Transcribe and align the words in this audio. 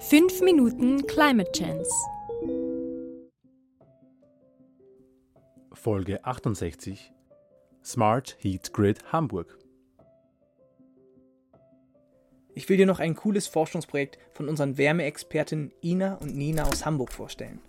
5 0.00 0.42
Minuten 0.42 1.04
Climate 1.08 1.50
Chance. 1.50 1.90
Folge 5.72 6.24
68 6.24 7.12
Smart 7.84 8.36
Heat 8.38 8.72
Grid 8.72 9.12
Hamburg. 9.12 9.58
Ich 12.54 12.68
will 12.68 12.76
dir 12.76 12.86
noch 12.86 13.00
ein 13.00 13.16
cooles 13.16 13.48
Forschungsprojekt 13.48 14.18
von 14.34 14.48
unseren 14.48 14.78
Wärmeexperten 14.78 15.72
Ina 15.82 16.14
und 16.14 16.36
Nina 16.36 16.68
aus 16.68 16.86
Hamburg 16.86 17.12
vorstellen. 17.12 17.60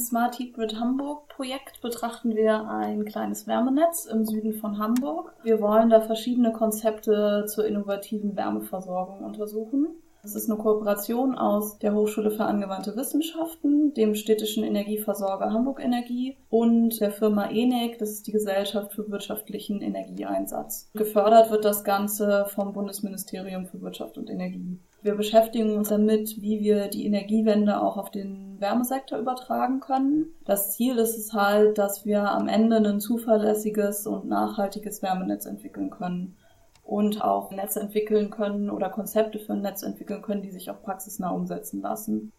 Smart 0.00 0.38
Heat 0.38 0.54
Grid 0.54 0.80
Hamburg 0.80 1.28
Projekt 1.28 1.82
betrachten 1.82 2.34
wir 2.34 2.68
ein 2.68 3.04
kleines 3.04 3.46
Wärmenetz 3.46 4.06
im 4.06 4.24
Süden 4.24 4.54
von 4.54 4.78
Hamburg. 4.78 5.34
Wir 5.42 5.60
wollen 5.60 5.90
da 5.90 6.00
verschiedene 6.00 6.52
Konzepte 6.52 7.44
zur 7.46 7.66
innovativen 7.66 8.34
Wärmeversorgung 8.34 9.22
untersuchen. 9.22 9.88
Es 10.22 10.34
ist 10.34 10.50
eine 10.50 10.58
Kooperation 10.58 11.36
aus 11.36 11.78
der 11.78 11.94
Hochschule 11.94 12.30
für 12.30 12.44
angewandte 12.44 12.94
Wissenschaften, 12.96 13.94
dem 13.94 14.14
städtischen 14.14 14.64
Energieversorger 14.64 15.50
Hamburg 15.52 15.82
Energie 15.82 16.36
und 16.50 17.00
der 17.00 17.10
Firma 17.10 17.46
ENEC, 17.46 17.98
das 17.98 18.10
ist 18.10 18.26
die 18.26 18.32
Gesellschaft 18.32 18.92
für 18.92 19.10
wirtschaftlichen 19.10 19.80
Energieeinsatz. 19.80 20.90
Gefördert 20.94 21.50
wird 21.50 21.64
das 21.64 21.84
Ganze 21.84 22.46
vom 22.48 22.74
Bundesministerium 22.74 23.66
für 23.66 23.80
Wirtschaft 23.80 24.18
und 24.18 24.28
Energie. 24.28 24.78
Wir 25.02 25.14
beschäftigen 25.14 25.74
uns 25.76 25.88
damit, 25.88 26.42
wie 26.42 26.60
wir 26.60 26.88
die 26.88 27.06
Energiewende 27.06 27.80
auch 27.80 27.96
auf 27.96 28.10
den 28.10 28.49
Wärmesektor 28.60 29.18
übertragen 29.18 29.80
können. 29.80 30.34
Das 30.44 30.76
Ziel 30.76 30.98
ist 30.98 31.16
es 31.16 31.32
halt, 31.32 31.78
dass 31.78 32.04
wir 32.04 32.30
am 32.30 32.48
Ende 32.48 32.76
ein 32.76 33.00
zuverlässiges 33.00 34.06
und 34.06 34.26
nachhaltiges 34.26 35.02
Wärmenetz 35.02 35.46
entwickeln 35.46 35.90
können 35.90 36.36
und 36.82 37.22
auch 37.22 37.50
Netze 37.52 37.80
entwickeln 37.80 38.30
können 38.30 38.68
oder 38.68 38.90
Konzepte 38.90 39.38
für 39.38 39.52
ein 39.52 39.62
Netz 39.62 39.82
entwickeln 39.82 40.22
können, 40.22 40.42
die 40.42 40.50
sich 40.50 40.70
auch 40.70 40.82
praxisnah 40.82 41.30
umsetzen 41.30 41.80
lassen. 41.80 42.32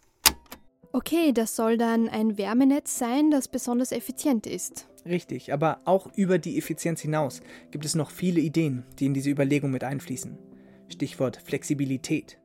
Okay, 0.93 1.31
das 1.31 1.55
soll 1.55 1.77
dann 1.77 2.09
ein 2.09 2.37
Wärmenetz 2.37 2.99
sein, 2.99 3.31
das 3.31 3.47
besonders 3.47 3.93
effizient 3.93 4.45
ist. 4.45 4.89
Richtig, 5.05 5.53
aber 5.53 5.79
auch 5.85 6.07
über 6.15 6.37
die 6.37 6.57
Effizienz 6.57 6.99
hinaus 6.99 7.41
gibt 7.71 7.85
es 7.85 7.95
noch 7.95 8.11
viele 8.11 8.41
Ideen, 8.41 8.83
die 8.99 9.05
in 9.05 9.13
diese 9.13 9.29
Überlegung 9.29 9.71
mit 9.71 9.85
einfließen. 9.85 10.37
Stichwort 10.89 11.37
Flexibilität. 11.37 12.40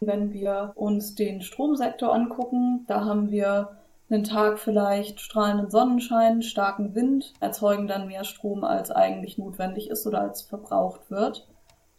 Wenn 0.00 0.32
wir 0.32 0.72
uns 0.74 1.14
den 1.14 1.40
Stromsektor 1.40 2.12
angucken, 2.12 2.84
da 2.86 3.06
haben 3.06 3.30
wir 3.30 3.78
einen 4.10 4.24
Tag 4.24 4.58
vielleicht 4.58 5.20
strahlenden 5.20 5.70
Sonnenschein, 5.70 6.42
starken 6.42 6.94
Wind, 6.94 7.32
erzeugen 7.40 7.88
dann 7.88 8.06
mehr 8.06 8.24
Strom, 8.24 8.62
als 8.62 8.90
eigentlich 8.90 9.38
notwendig 9.38 9.88
ist 9.88 10.06
oder 10.06 10.20
als 10.20 10.42
verbraucht 10.42 11.10
wird. 11.10 11.48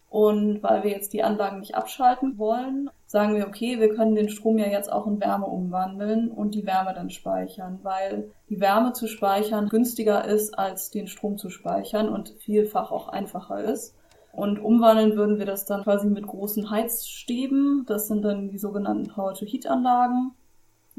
Und 0.09 0.63
weil 0.63 0.83
wir 0.83 0.91
jetzt 0.91 1.11
die 1.11 1.23
Anlagen 1.23 1.59
nicht 1.59 1.75
abschalten 1.75 2.37
wollen, 2.37 2.89
sagen 3.07 3.35
wir, 3.35 3.47
okay, 3.47 3.79
wir 3.79 3.93
können 3.93 4.15
den 4.15 4.29
Strom 4.29 4.57
ja 4.57 4.67
jetzt 4.67 4.91
auch 4.91 5.05
in 5.05 5.19
Wärme 5.19 5.47
umwandeln 5.47 6.31
und 6.31 6.55
die 6.55 6.65
Wärme 6.65 6.93
dann 6.93 7.09
speichern, 7.09 7.79
weil 7.83 8.31
die 8.47 8.61
Wärme 8.61 8.93
zu 8.93 9.07
speichern 9.07 9.67
günstiger 9.69 10.23
ist, 10.23 10.57
als 10.57 10.91
den 10.91 11.07
Strom 11.07 11.37
zu 11.37 11.49
speichern 11.49 12.09
und 12.09 12.29
vielfach 12.39 12.91
auch 12.91 13.09
einfacher 13.09 13.63
ist. 13.63 13.95
Und 14.37 14.59
umwandeln 14.59 15.15
würden 15.15 15.39
wir 15.39 15.47
das 15.47 15.65
dann 15.65 15.81
quasi 15.81 16.07
mit 16.07 16.27
großen 16.27 16.69
Heizstäben. 16.69 17.85
Das 17.87 18.07
sind 18.07 18.21
dann 18.21 18.49
die 18.49 18.59
sogenannten 18.59 19.07
Power-to-Heat-Anlagen. 19.07 20.35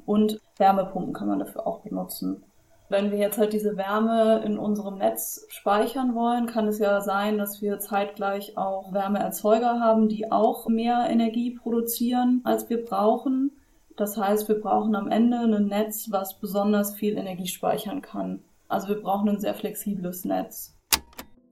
Und 0.05 0.41
Wärmepumpen 0.57 1.13
kann 1.13 1.29
man 1.29 1.39
dafür 1.39 1.65
auch 1.65 1.83
benutzen. 1.83 2.43
Wenn 2.89 3.13
wir 3.13 3.19
jetzt 3.19 3.39
halt 3.39 3.53
diese 3.53 3.77
Wärme 3.77 4.43
in 4.45 4.59
unserem 4.59 4.99
Netz 4.99 5.47
speichern 5.51 6.17
wollen, 6.17 6.47
kann 6.47 6.67
es 6.67 6.81
ja 6.81 7.01
sein, 7.01 7.39
dass 7.39 7.63
wir 7.63 7.79
zeitgleich 7.79 8.59
auch 8.59 8.93
Wärmeerzeuger 8.93 9.79
haben, 9.79 10.09
die 10.09 10.33
auch 10.33 10.67
mehr 10.67 11.07
Energie 11.09 11.53
produzieren, 11.53 12.41
als 12.43 12.69
wir 12.69 12.85
brauchen. 12.85 13.53
Das 13.97 14.17
heißt, 14.17 14.49
wir 14.49 14.61
brauchen 14.61 14.97
am 14.97 15.09
Ende 15.09 15.39
ein 15.39 15.67
Netz, 15.67 16.09
was 16.11 16.41
besonders 16.41 16.97
viel 16.97 17.17
Energie 17.17 17.47
speichern 17.47 18.03
kann. 18.03 18.43
Also 18.67 18.89
wir 18.89 19.01
brauchen 19.01 19.29
ein 19.29 19.39
sehr 19.39 19.55
flexibles 19.55 20.25
Netz. 20.25 20.75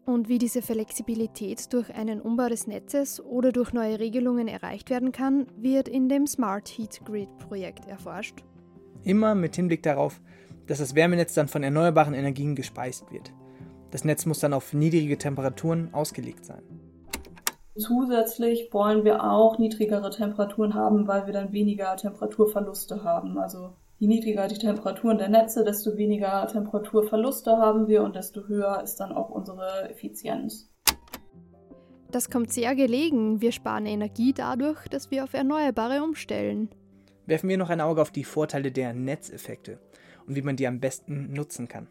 Und 0.06 0.28
wie 0.28 0.38
diese 0.38 0.62
Flexibilität 0.62 1.72
durch 1.72 1.92
einen 1.92 2.20
Umbau 2.20 2.48
des 2.48 2.68
Netzes 2.68 3.20
oder 3.20 3.50
durch 3.50 3.72
neue 3.72 3.98
Regelungen 3.98 4.46
erreicht 4.46 4.88
werden 4.88 5.10
kann, 5.10 5.48
wird 5.56 5.88
in 5.88 6.08
dem 6.08 6.28
Smart 6.28 6.68
Heat 6.68 7.00
Grid 7.04 7.28
Projekt 7.38 7.86
erforscht. 7.88 8.44
Immer 9.02 9.34
mit 9.34 9.56
Hinblick 9.56 9.82
darauf, 9.82 10.20
dass 10.68 10.78
das 10.78 10.94
Wärmenetz 10.94 11.34
dann 11.34 11.48
von 11.48 11.64
erneuerbaren 11.64 12.14
Energien 12.14 12.54
gespeist 12.54 13.10
wird. 13.10 13.32
Das 13.90 14.04
Netz 14.04 14.26
muss 14.26 14.38
dann 14.38 14.52
auf 14.52 14.72
niedrige 14.72 15.18
Temperaturen 15.18 15.92
ausgelegt 15.92 16.44
sein. 16.44 16.62
Zusätzlich 17.76 18.72
wollen 18.72 19.04
wir 19.04 19.24
auch 19.24 19.58
niedrigere 19.58 20.10
Temperaturen 20.10 20.74
haben, 20.74 21.08
weil 21.08 21.26
wir 21.26 21.32
dann 21.32 21.52
weniger 21.52 21.96
Temperaturverluste 21.96 23.02
haben. 23.02 23.38
Also 23.38 23.74
je 23.98 24.08
niedriger 24.08 24.48
die 24.48 24.58
Temperaturen 24.58 25.18
der 25.18 25.28
Netze, 25.28 25.64
desto 25.64 25.96
weniger 25.96 26.46
Temperaturverluste 26.46 27.56
haben 27.56 27.88
wir 27.88 28.02
und 28.02 28.16
desto 28.16 28.46
höher 28.46 28.82
ist 28.82 28.96
dann 28.96 29.12
auch 29.12 29.30
unsere 29.30 29.88
Effizienz. 29.90 30.70
Das 32.10 32.30
kommt 32.30 32.52
sehr 32.52 32.74
gelegen. 32.74 33.40
Wir 33.40 33.52
sparen 33.52 33.86
Energie 33.86 34.32
dadurch, 34.32 34.86
dass 34.88 35.10
wir 35.10 35.24
auf 35.24 35.34
Erneuerbare 35.34 36.02
umstellen. 36.02 36.68
Werfen 37.26 37.48
wir 37.48 37.58
noch 37.58 37.70
ein 37.70 37.80
Auge 37.80 38.00
auf 38.00 38.10
die 38.10 38.24
Vorteile 38.24 38.70
der 38.70 38.94
Netzeffekte 38.94 39.80
und 40.26 40.36
wie 40.36 40.42
man 40.42 40.56
die 40.56 40.66
am 40.66 40.80
besten 40.80 41.32
nutzen 41.32 41.66
kann. 41.68 41.88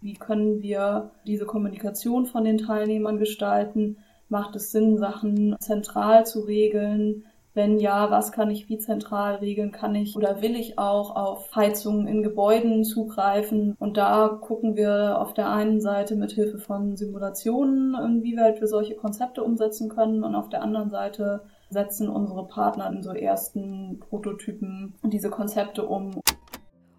Wie 0.00 0.14
können 0.14 0.62
wir 0.62 1.12
diese 1.26 1.46
Kommunikation 1.46 2.26
von 2.26 2.44
den 2.44 2.58
Teilnehmern 2.58 3.18
gestalten? 3.18 3.98
Macht 4.28 4.56
es 4.56 4.72
Sinn, 4.72 4.98
Sachen 4.98 5.54
zentral 5.60 6.26
zu 6.26 6.40
regeln? 6.40 7.24
Wenn 7.54 7.78
ja, 7.78 8.10
was 8.10 8.32
kann 8.32 8.50
ich 8.50 8.68
wie 8.68 8.78
zentral 8.78 9.36
regeln? 9.36 9.72
Kann 9.72 9.94
ich 9.94 10.16
oder 10.16 10.40
will 10.40 10.56
ich 10.56 10.78
auch 10.78 11.14
auf 11.14 11.54
Heizungen 11.54 12.06
in 12.06 12.22
Gebäuden 12.22 12.82
zugreifen? 12.82 13.76
Und 13.78 13.98
da 13.98 14.28
gucken 14.28 14.74
wir 14.74 15.18
auf 15.18 15.34
der 15.34 15.50
einen 15.50 15.80
Seite 15.80 16.16
mit 16.16 16.32
Hilfe 16.32 16.58
von 16.58 16.96
Simulationen, 16.96 17.94
inwieweit 17.94 18.60
wir 18.60 18.68
solche 18.68 18.94
Konzepte 18.94 19.44
umsetzen 19.44 19.90
können 19.90 20.24
und 20.24 20.34
auf 20.34 20.48
der 20.48 20.62
anderen 20.62 20.88
Seite 20.88 21.42
setzen 21.68 22.08
unsere 22.08 22.46
Partner 22.46 22.90
in 22.90 23.02
so 23.02 23.12
ersten 23.12 24.00
Prototypen 24.00 24.94
diese 25.04 25.30
Konzepte 25.30 25.86
um. 25.86 26.20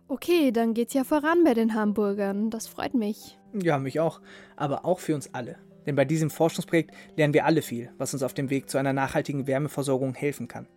Okay, 0.08 0.52
dann 0.52 0.76
geht's 0.76 0.94
ja 0.94 1.04
voran 1.04 1.44
bei 1.44 1.56
den 1.56 1.74
Hamburgern. 1.74 2.52
Das 2.52 2.68
freut 2.68 2.94
mich. 2.94 3.40
Ja, 3.54 3.80
mich 3.80 4.00
auch. 4.00 4.22
Aber 4.56 4.86
auch 4.86 5.00
für 5.00 5.16
uns 5.16 5.34
alle. 5.34 5.56
Denn 5.86 5.96
bei 5.96 6.06
diesem 6.06 6.30
Forschungsprojekt 6.30 6.92
lernen 7.16 7.34
wir 7.34 7.46
alle 7.46 7.62
viel, 7.62 7.92
was 7.98 8.14
uns 8.14 8.24
auf 8.24 8.34
dem 8.34 8.50
Weg 8.50 8.70
zu 8.70 8.78
einer 8.78 8.94
nachhaltigen 8.94 9.48
Wärmeversorgung 9.48 10.14
helfen 10.14 10.48
kann. 10.48 10.68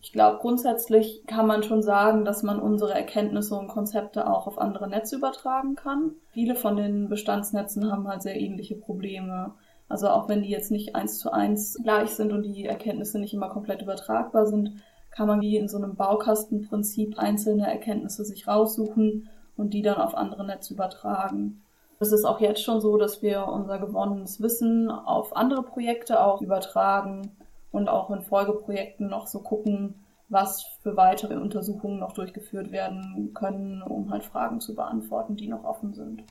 Ich 0.00 0.12
glaube, 0.12 0.38
grundsätzlich 0.40 1.24
kann 1.26 1.46
man 1.46 1.62
schon 1.62 1.82
sagen, 1.82 2.24
dass 2.24 2.42
man 2.42 2.60
unsere 2.60 2.94
Erkenntnisse 2.94 3.54
und 3.56 3.68
Konzepte 3.68 4.26
auch 4.26 4.46
auf 4.46 4.58
andere 4.58 4.88
Netze 4.88 5.16
übertragen 5.16 5.74
kann. 5.74 6.12
Viele 6.30 6.54
von 6.54 6.76
den 6.76 7.08
Bestandsnetzen 7.08 7.90
haben 7.90 8.08
halt 8.08 8.22
sehr 8.22 8.40
ähnliche 8.40 8.76
Probleme. 8.76 9.54
Also 9.88 10.08
auch 10.08 10.28
wenn 10.28 10.42
die 10.42 10.50
jetzt 10.50 10.70
nicht 10.70 10.94
eins 10.94 11.18
zu 11.18 11.32
eins 11.32 11.78
gleich 11.82 12.10
sind 12.10 12.32
und 12.32 12.42
die 12.42 12.64
Erkenntnisse 12.64 13.18
nicht 13.18 13.34
immer 13.34 13.48
komplett 13.48 13.82
übertragbar 13.82 14.46
sind, 14.46 14.82
kann 15.10 15.26
man 15.26 15.40
wie 15.40 15.56
in 15.56 15.68
so 15.68 15.78
einem 15.78 15.96
Baukastenprinzip 15.96 17.18
einzelne 17.18 17.66
Erkenntnisse 17.66 18.24
sich 18.24 18.46
raussuchen 18.46 19.28
und 19.56 19.74
die 19.74 19.82
dann 19.82 19.96
auf 19.96 20.14
andere 20.14 20.46
Netze 20.46 20.74
übertragen. 20.74 21.62
Es 22.00 22.12
ist 22.12 22.24
auch 22.24 22.40
jetzt 22.40 22.62
schon 22.62 22.80
so, 22.80 22.96
dass 22.96 23.22
wir 23.22 23.48
unser 23.48 23.80
gewonnenes 23.80 24.40
Wissen 24.40 24.88
auf 24.88 25.34
andere 25.34 25.64
Projekte 25.64 26.22
auch 26.22 26.40
übertragen 26.40 27.32
und 27.72 27.88
auch 27.88 28.10
in 28.10 28.22
Folgeprojekten 28.22 29.08
noch 29.08 29.26
so 29.26 29.40
gucken, 29.40 29.96
was 30.28 30.64
für 30.82 30.96
weitere 30.96 31.34
Untersuchungen 31.36 31.98
noch 31.98 32.12
durchgeführt 32.12 32.70
werden 32.70 33.32
können, 33.34 33.82
um 33.82 34.10
halt 34.12 34.24
Fragen 34.24 34.60
zu 34.60 34.76
beantworten, 34.76 35.36
die 35.36 35.48
noch 35.48 35.64
offen 35.64 35.92
sind. 35.92 36.22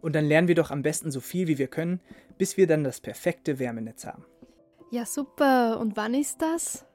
Und 0.00 0.16
dann 0.16 0.24
lernen 0.24 0.48
wir 0.48 0.56
doch 0.56 0.70
am 0.72 0.82
besten 0.82 1.12
so 1.12 1.20
viel 1.20 1.46
wie 1.46 1.58
wir 1.58 1.68
können, 1.68 2.00
bis 2.36 2.56
wir 2.56 2.66
dann 2.66 2.82
das 2.82 3.00
perfekte 3.00 3.60
Wärmenetz 3.60 4.04
haben. 4.04 4.24
Ja, 4.90 5.04
super. 5.04 5.78
Und 5.78 5.96
wann 5.96 6.14
ist 6.14 6.42
das? 6.42 6.87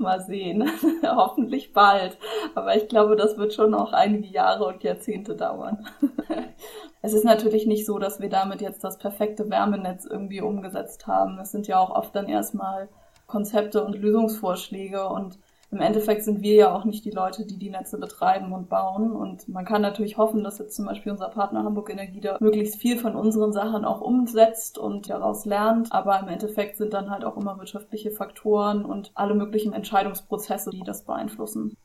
Mal 0.00 0.20
sehen. 0.20 0.68
Hoffentlich 1.04 1.72
bald. 1.72 2.18
Aber 2.54 2.74
ich 2.76 2.88
glaube, 2.88 3.16
das 3.16 3.36
wird 3.36 3.52
schon 3.52 3.70
noch 3.70 3.92
einige 3.92 4.26
Jahre 4.26 4.66
und 4.66 4.82
Jahrzehnte 4.82 5.36
dauern. 5.36 5.86
es 7.02 7.12
ist 7.12 7.24
natürlich 7.24 7.66
nicht 7.66 7.86
so, 7.86 7.98
dass 7.98 8.20
wir 8.20 8.28
damit 8.28 8.60
jetzt 8.60 8.82
das 8.82 8.98
perfekte 8.98 9.50
Wärmenetz 9.50 10.06
irgendwie 10.06 10.40
umgesetzt 10.40 11.06
haben. 11.06 11.38
Es 11.38 11.52
sind 11.52 11.66
ja 11.68 11.78
auch 11.78 11.90
oft 11.90 12.16
dann 12.16 12.28
erstmal 12.28 12.88
Konzepte 13.26 13.84
und 13.84 13.94
Lösungsvorschläge 13.94 15.08
und 15.08 15.38
im 15.72 15.80
Endeffekt 15.80 16.24
sind 16.24 16.42
wir 16.42 16.54
ja 16.54 16.74
auch 16.74 16.84
nicht 16.84 17.04
die 17.04 17.12
Leute, 17.12 17.46
die 17.46 17.56
die 17.56 17.70
Netze 17.70 17.96
betreiben 17.98 18.52
und 18.52 18.68
bauen. 18.68 19.12
Und 19.12 19.48
man 19.48 19.64
kann 19.64 19.82
natürlich 19.82 20.16
hoffen, 20.16 20.42
dass 20.42 20.58
jetzt 20.58 20.74
zum 20.74 20.86
Beispiel 20.86 21.12
unser 21.12 21.28
Partner 21.28 21.62
Hamburg 21.62 21.90
Energie 21.90 22.20
da 22.20 22.38
möglichst 22.40 22.80
viel 22.80 22.98
von 22.98 23.14
unseren 23.14 23.52
Sachen 23.52 23.84
auch 23.84 24.00
umsetzt 24.00 24.78
und 24.78 25.08
daraus 25.08 25.44
lernt. 25.44 25.92
Aber 25.92 26.18
im 26.18 26.28
Endeffekt 26.28 26.76
sind 26.76 26.92
dann 26.92 27.10
halt 27.10 27.24
auch 27.24 27.36
immer 27.36 27.56
wirtschaftliche 27.58 28.10
Faktoren 28.10 28.84
und 28.84 29.12
alle 29.14 29.34
möglichen 29.34 29.72
Entscheidungsprozesse, 29.72 30.70
die 30.70 30.82
das 30.82 31.04
beeinflussen. 31.04 31.76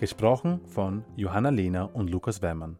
Gesprochen 0.00 0.60
von 0.66 1.04
Johanna 1.14 1.50
Lehner 1.50 1.90
und 1.94 2.10
Lukas 2.10 2.42
Weimann. 2.42 2.76